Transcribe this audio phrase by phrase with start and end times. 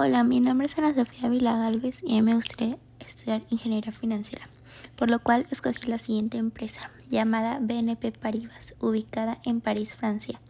[0.00, 4.48] Hola, mi nombre es Ana Sofía Vila Galvez y me gustaría estudiar ingeniería financiera,
[4.94, 10.40] por lo cual escogí la siguiente empresa, llamada BNP Paribas, ubicada en París, Francia,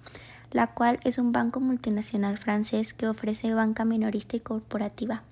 [0.52, 5.22] la cual es un banco multinacional francés que ofrece banca minorista y corporativa.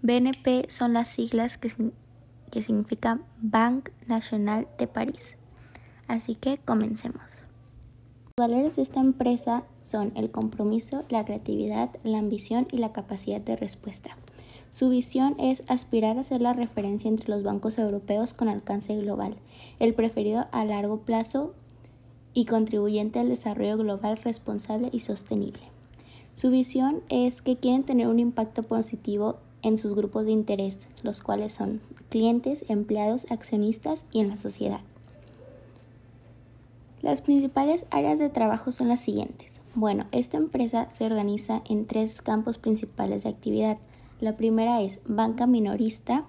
[0.00, 1.70] BNP son las siglas que,
[2.50, 5.36] que significan Banque National de París.
[6.08, 7.44] Así que comencemos.
[8.36, 13.40] Los valores de esta empresa son el compromiso, la creatividad, la ambición y la capacidad
[13.40, 14.16] de respuesta.
[14.70, 19.36] Su visión es aspirar a ser la referencia entre los bancos europeos con alcance global,
[19.78, 21.54] el preferido a largo plazo
[22.32, 25.62] y contribuyente al desarrollo global responsable y sostenible.
[26.32, 31.22] Su visión es que quieren tener un impacto positivo en sus grupos de interés, los
[31.22, 34.80] cuales son clientes, empleados, accionistas y en la sociedad.
[37.04, 39.60] Las principales áreas de trabajo son las siguientes.
[39.74, 43.76] Bueno, esta empresa se organiza en tres campos principales de actividad.
[44.20, 46.24] La primera es banca minorista,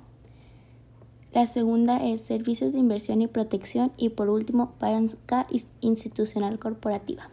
[1.34, 5.48] la segunda es servicios de inversión y protección y por último banca
[5.80, 7.30] institucional corporativa.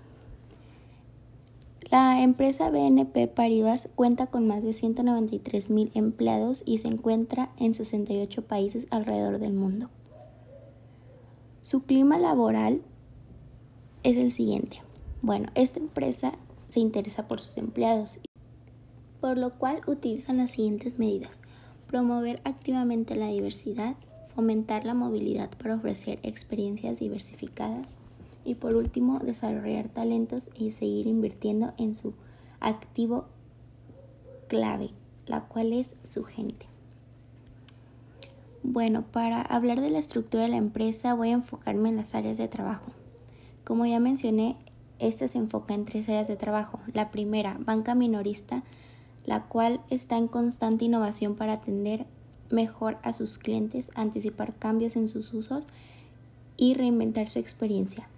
[1.91, 7.75] La empresa BNP Paribas cuenta con más de 193 mil empleados y se encuentra en
[7.75, 9.89] 68 países alrededor del mundo.
[11.62, 12.83] Su clima laboral
[14.03, 14.81] es el siguiente.
[15.20, 16.33] Bueno, esta empresa
[16.69, 18.19] se interesa por sus empleados,
[19.20, 21.41] por lo cual utilizan las siguientes medidas.
[21.86, 23.94] Promover activamente la diversidad,
[24.34, 27.98] fomentar la movilidad para ofrecer experiencias diversificadas
[28.44, 32.14] y por último desarrollar talentos y seguir invirtiendo en su
[32.59, 33.27] activo
[34.48, 34.89] clave,
[35.27, 36.66] la cual es su gente.
[38.64, 42.39] Bueno, para hablar de la estructura de la empresa voy a enfocarme en las áreas
[42.39, 42.92] de trabajo.
[43.65, 44.57] Como ya mencioné,
[44.99, 46.81] esta se enfoca en tres áreas de trabajo.
[46.93, 48.63] La primera, banca minorista,
[49.25, 52.07] la cual está en constante innovación para atender
[52.51, 55.65] mejor a sus clientes, anticipar cambios en sus usos
[56.56, 58.09] y reinventar su experiencia.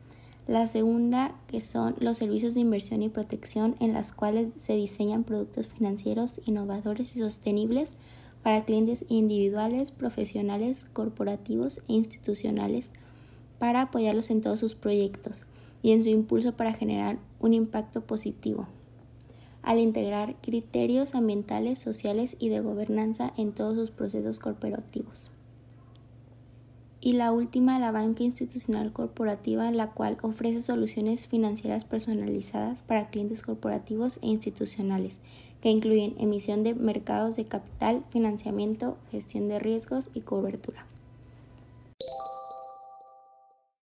[0.47, 5.25] La segunda, que son los servicios de inversión y protección, en las cuales se diseñan
[5.25, 7.95] productos financieros innovadores y sostenibles
[8.43, 12.91] para clientes individuales, profesionales, corporativos e institucionales
[13.65, 15.47] para apoyarlos en todos sus proyectos
[15.81, 18.69] y en su impulso para generar un impacto positivo,
[19.63, 25.31] al integrar criterios ambientales, sociales y de gobernanza en todos sus procesos corporativos.
[27.01, 33.41] Y la última, la banca institucional corporativa, la cual ofrece soluciones financieras personalizadas para clientes
[33.41, 35.21] corporativos e institucionales,
[35.63, 40.85] que incluyen emisión de mercados de capital, financiamiento, gestión de riesgos y cobertura.